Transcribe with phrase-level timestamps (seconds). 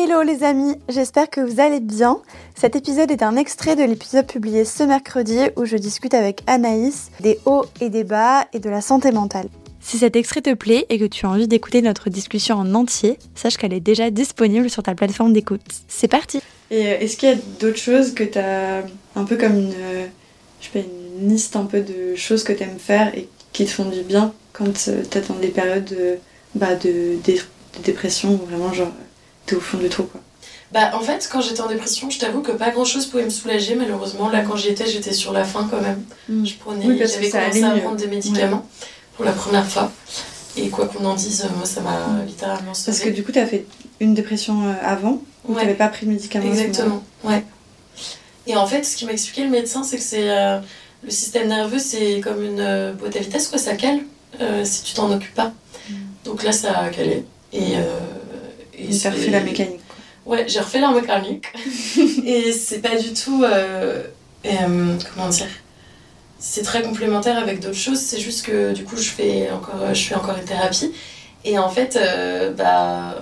[0.00, 2.20] Hello les amis, j'espère que vous allez bien.
[2.54, 7.10] Cet épisode est un extrait de l'épisode publié ce mercredi où je discute avec Anaïs
[7.18, 9.48] des hauts et des bas et de la santé mentale.
[9.80, 13.18] Si cet extrait te plaît et que tu as envie d'écouter notre discussion en entier,
[13.34, 15.62] sache qu'elle est déjà disponible sur ta plateforme d'écoute.
[15.88, 16.40] C'est parti
[16.70, 18.84] Et euh, est-ce qu'il y a d'autres choses que tu as
[19.16, 20.06] un peu comme une, euh,
[20.60, 20.86] je sais pas,
[21.18, 24.02] une liste un peu de choses que tu aimes faire et qui te font du
[24.02, 25.92] bien quand tu es dans des périodes
[26.54, 27.38] bah, de, de
[27.82, 28.92] dépression ou vraiment genre
[29.48, 30.20] t'es au fond du trou quoi.
[30.72, 33.30] Bah en fait quand j'étais en dépression je t'avoue que pas grand chose pouvait me
[33.30, 36.02] soulager malheureusement là quand j'y étais j'étais sur la fin quand même.
[36.28, 36.44] Mm.
[36.44, 38.68] Je prenais, j'avais commencé à prendre des médicaments
[39.16, 39.90] pour la première fois
[40.56, 42.26] et quoi qu'on en dise moi ça m'a mm.
[42.26, 42.86] littéralement sauvé.
[42.86, 43.64] Parce que du coup t'as fait
[44.00, 47.42] une dépression euh, avant ou t'avais pas pris de médicaments Exactement ouais.
[48.46, 50.60] Et en fait ce qui m'a expliqué le médecin c'est que c'est euh,
[51.02, 54.00] le système nerveux c'est comme une euh, boîte à vitesse quoi ça cale
[54.64, 55.52] si tu t'en occupes pas.
[55.88, 55.94] Mm.
[56.26, 57.76] Donc là ça a calé et
[58.78, 59.80] et j'ai refait la mécanique.
[60.26, 61.46] Ouais, j'ai refait la mécanique.
[62.24, 63.44] et c'est pas du tout.
[63.44, 64.04] Euh,
[64.46, 65.48] euh, comment dire
[66.38, 67.98] C'est très complémentaire avec d'autres choses.
[67.98, 70.92] C'est juste que du coup, je fais encore, je fais encore une thérapie.
[71.44, 73.16] Et en fait, euh, bah.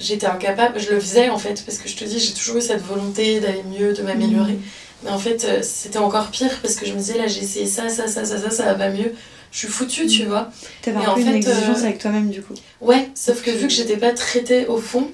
[0.00, 2.60] J'étais incapable, je le faisais en fait, parce que je te dis, j'ai toujours eu
[2.60, 4.54] cette volonté d'aller mieux, de m'améliorer.
[4.54, 4.62] Mm.
[5.04, 7.88] Mais en fait, c'était encore pire parce que je me disais, là, j'ai essayé ça,
[7.88, 9.12] ça, ça, ça, ça, ça va mieux
[9.52, 10.50] je suis foutue, tu vois.
[10.80, 12.54] T'avais un peu une exigence euh, avec toi-même, du coup.
[12.80, 15.10] Ouais, sauf que vu que j'étais pas traitée au fond,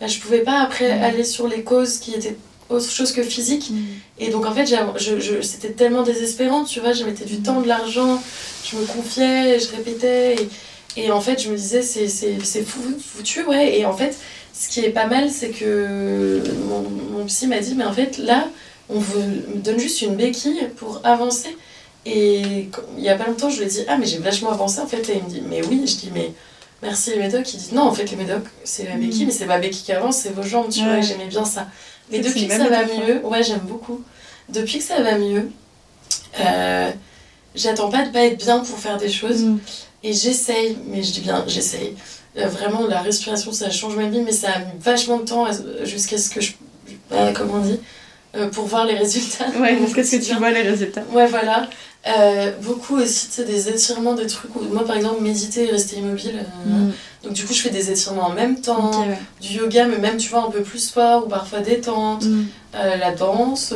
[0.00, 2.36] bah, je pouvais pas après aller sur les causes qui étaient
[2.70, 3.72] autre chose que physique.
[4.20, 6.92] Et donc, en fait, je, je, c'était tellement désespérant, tu vois.
[6.92, 8.22] Je mettais du temps, de l'argent,
[8.64, 10.36] je me confiais, je répétais.
[10.96, 13.76] Et, et en fait, je me disais, c'est, c'est, c'est fou, foutu, ouais.
[13.76, 14.16] Et en fait,
[14.54, 16.82] ce qui est pas mal, c'est que mon,
[17.18, 18.48] mon psy m'a dit, mais en fait, là,
[18.88, 19.22] on vous
[19.56, 21.56] donne juste une béquille pour avancer.
[22.06, 24.80] Et il y a pas longtemps, je lui ai dit Ah, mais j'ai vachement avancé
[24.80, 25.08] en fait.
[25.08, 26.32] Et il me dit Mais oui, je dis Mais
[26.82, 27.52] merci les médocs.
[27.52, 29.26] Il dit Non, en fait, les médocs, c'est la béquille, mm.
[29.26, 31.00] mais c'est ma béquille qui avance, c'est vos jambes, tu vois.
[31.00, 31.66] J'aimais bien ça.
[32.10, 34.02] Mais depuis que ça va mieux, ouais, j'aime beaucoup.
[34.48, 35.50] Depuis que ça va mieux,
[36.40, 36.90] euh,
[37.54, 39.42] j'attends pas de pas être bien pour faire des choses.
[39.42, 39.58] Mm.
[40.02, 41.94] Et j'essaye, mais je dis bien, j'essaye.
[42.36, 45.46] Euh, vraiment, la respiration, ça change ma vie, mais ça a mis vachement de temps
[45.84, 46.52] jusqu'à ce que je.
[47.34, 47.78] comment on dit?
[48.36, 49.46] Euh, pour voir les résultats.
[49.58, 51.68] Ouais, qu'est-ce que tu vois les résultats Ouais, voilà.
[52.06, 54.54] Euh, beaucoup aussi, tu sais, des étirements, des trucs.
[54.54, 56.46] Où, moi, par exemple, méditer et rester immobile.
[56.68, 56.92] Euh, mm.
[57.24, 59.04] Donc, du coup, je fais des étirements en même temps,
[59.40, 62.46] du yoga, mais même, tu vois, un peu plus sport ou parfois détente, mm.
[62.72, 63.74] la danse,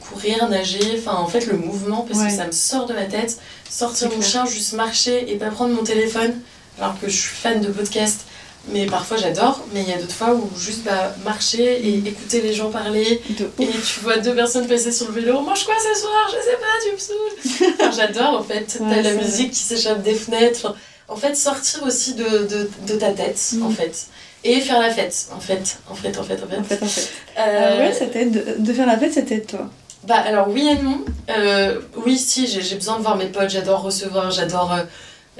[0.00, 3.38] courir, nager, enfin, en fait, le mouvement, parce que ça me sort de ma tête.
[3.68, 6.32] Sortir mon chien, juste marcher et pas prendre mon téléphone,
[6.78, 8.24] alors que je suis fan de podcast
[8.68, 12.42] mais parfois j'adore, mais il y a d'autres fois où juste bah, marcher et écouter
[12.42, 13.20] les gens parler.
[13.58, 16.28] Et tu vois deux personnes passer sur le vélo, mange quoi ce soir?
[16.28, 17.92] Je sais pas, tu me saoules.
[17.96, 18.78] j'adore en fait.
[18.78, 20.74] T'as la musique qui s'échappe des fenêtres.
[21.08, 23.62] en fait, sortir aussi de, de, de ta tête, mm.
[23.64, 24.06] en fait.
[24.44, 25.78] Et faire la fête, en fait.
[25.88, 26.58] En fait, en fait, en fait.
[26.58, 27.10] En fait, en fait.
[27.38, 27.78] Euh...
[27.78, 29.70] ouais, c'était de, de, faire la fête, c'était toi?
[30.04, 31.04] Bah alors oui et non.
[31.28, 34.82] Euh, oui, si, j'ai besoin de voir mes potes, j'adore recevoir, j'adore euh,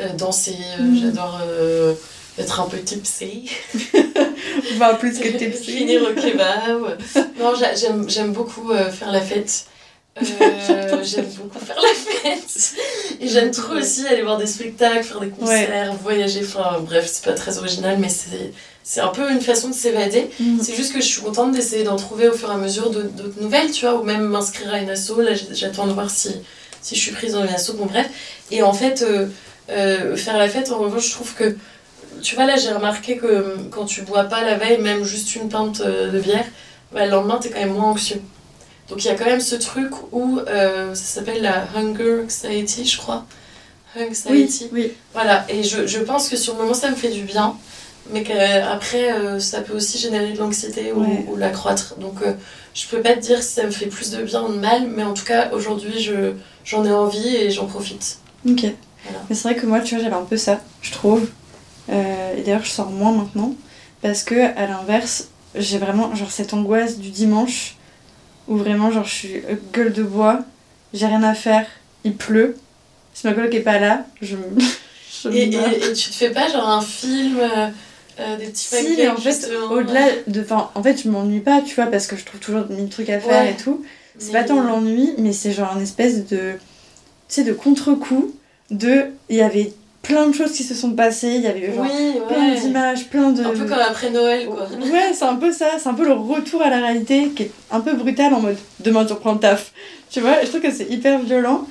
[0.00, 1.00] euh danser, mm.
[1.00, 1.40] j'adore
[2.40, 3.50] être un peu tipsy.
[4.78, 5.72] Bah, plus que tipsy.
[5.72, 6.98] Finir au kebab.
[7.38, 7.52] non,
[8.08, 9.66] j'aime beaucoup euh, faire la fête.
[10.20, 12.74] Euh, j'aime beaucoup faire la fête.
[13.20, 16.40] Et j'aime trop aussi aller voir des spectacles, faire des concerts, voyager.
[16.42, 18.52] Enfin, bref, c'est pas très original, mais c'est.
[18.82, 20.30] C'est un peu une façon de s'évader.
[20.40, 20.58] Mm.
[20.62, 23.40] C'est juste que je suis contente d'essayer d'en trouver au fur et à mesure d'autres
[23.40, 25.20] nouvelles, tu vois, ou même m'inscrire à une asso.
[25.20, 26.30] Là, j'attends de voir si,
[26.80, 27.74] si je suis prise dans une asso.
[27.74, 28.08] Bon, bref.
[28.50, 29.04] Et en fait,
[29.70, 31.56] euh, faire la fête, en revanche, je trouve que
[32.22, 35.48] tu vois, là, j'ai remarqué que quand tu bois pas la veille, même juste une
[35.48, 36.44] pinte euh, de bière,
[36.92, 38.20] bah, le lendemain, t'es quand même moins anxieux.
[38.88, 42.84] Donc il y a quand même ce truc où euh, ça s'appelle la hunger anxiety,
[42.84, 43.24] je crois.
[43.96, 44.68] Anxiety.
[44.72, 44.92] Oui, oui.
[45.12, 47.56] Voilà, et je, je, pense que sur le moment, ça me fait du bien,
[48.12, 51.94] mais qu'après, euh, ça peut aussi générer de l'anxiété ou, ou l'accroître.
[51.98, 52.16] Donc
[52.74, 54.88] je peux pas te dire si ça me fait plus de bien ou de mal,
[54.88, 56.10] mais en tout cas, aujourd'hui,
[56.64, 58.18] j'en ai envie et j'en profite.
[58.48, 58.64] Ok.
[59.28, 61.28] Mais c'est vrai que moi, tu vois, j'avais un peu ça, je trouve.
[61.90, 63.54] Euh, et d'ailleurs, je sors moins maintenant.
[64.02, 67.76] Parce que, à l'inverse, j'ai vraiment genre cette angoisse du dimanche
[68.48, 69.42] où vraiment, genre, je suis
[69.72, 70.40] gueule de bois,
[70.94, 71.66] j'ai rien à faire,
[72.04, 72.56] il pleut.
[73.14, 74.44] Si ma coloc est pas là, je me.
[75.34, 77.68] et, et, et, tu te fais pas genre un film euh,
[78.20, 80.40] euh, des petits si, mais en fait, au-delà de.
[80.42, 83.10] Enfin, en fait, je m'ennuie pas, tu vois, parce que je trouve toujours mille trucs
[83.10, 83.84] à faire et tout.
[84.18, 86.52] C'est pas tant l'ennui, mais c'est genre une espèce de.
[87.28, 88.34] Tu sais, de contre-coup
[88.70, 89.06] de.
[89.28, 91.86] Il y avait plein de choses qui se sont passées, il y avait genre
[92.28, 93.44] plein d'images, plein de...
[93.44, 94.66] Un peu comme après Noël, quoi.
[94.90, 97.50] Ouais, c'est un peu ça, c'est un peu le retour à la réalité qui est
[97.70, 99.72] un peu brutal en mode demain tu reprends le taf.
[100.10, 101.66] Tu vois, je trouve que c'est hyper violent.